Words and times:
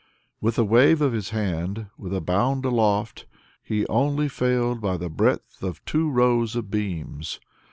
With 0.39 0.57
a 0.57 0.63
wave 0.63 0.99
of 0.99 1.13
his 1.13 1.29
hand, 1.29 1.85
with 1.95 2.11
a 2.11 2.21
bound 2.21 2.65
aloft, 2.65 3.27
he 3.61 3.85
only 3.85 4.27
failed 4.27 4.81
by 4.81 4.97
the 4.97 5.11
breadth 5.11 5.61
of 5.61 5.85
two 5.85 6.09
rows 6.09 6.55
of 6.55 6.71
beams. 6.71 7.39